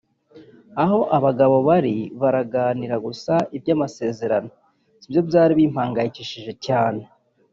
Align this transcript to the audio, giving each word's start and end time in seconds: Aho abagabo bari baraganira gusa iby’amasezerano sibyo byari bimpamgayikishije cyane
Aho 0.83 0.99
abagabo 1.17 1.55
bari 1.67 1.95
baraganira 2.21 2.95
gusa 3.07 3.33
iby’amasezerano 3.57 4.49
sibyo 5.01 5.21
byari 5.29 5.51
bimpamgayikishije 5.59 6.51
cyane 6.65 7.01